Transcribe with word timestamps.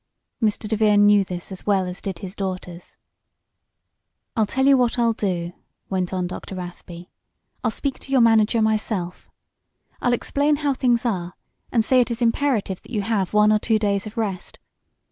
Mr. 0.41 0.67
DeVere 0.67 0.97
knew 0.97 1.23
this 1.23 1.51
as 1.51 1.67
well 1.67 1.85
as 1.85 2.01
did 2.01 2.17
his 2.25 2.33
daughters. 2.35 2.97
"I'll 4.35 4.47
tell 4.47 4.65
you 4.65 4.75
what 4.75 4.97
I'll 4.97 5.13
do," 5.13 5.53
went 5.91 6.11
on 6.11 6.25
Dr. 6.25 6.55
Rathby. 6.55 7.11
"I'll 7.63 7.69
speak 7.69 7.99
to 7.99 8.11
your 8.11 8.21
manager 8.21 8.63
myself. 8.63 9.29
I'll 10.01 10.13
explain 10.13 10.55
how 10.55 10.73
things 10.73 11.05
are, 11.05 11.35
and 11.71 11.85
say 11.85 12.01
it 12.01 12.09
is 12.09 12.19
imperative 12.19 12.81
that 12.81 12.89
you 12.89 13.03
have 13.03 13.31
one 13.31 13.53
or 13.53 13.59
two 13.59 13.77
days 13.77 14.07
of 14.07 14.17
rest. 14.17 14.57